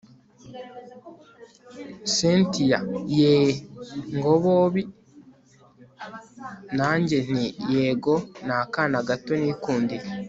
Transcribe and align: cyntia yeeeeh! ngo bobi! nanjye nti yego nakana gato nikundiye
cyntia 2.13 2.77
yeeeeh! 3.17 3.57
ngo 4.15 4.33
bobi! 4.43 4.83
nanjye 6.77 7.17
nti 7.29 7.45
yego 7.73 8.13
nakana 8.47 8.99
gato 9.07 9.33
nikundiye 9.41 10.05